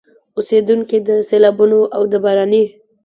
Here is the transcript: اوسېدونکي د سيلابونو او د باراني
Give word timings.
اوسېدونکي 0.37 0.97
د 1.07 1.09
سيلابونو 1.29 1.79
او 1.95 2.01
د 2.11 2.13
باراني 2.23 2.63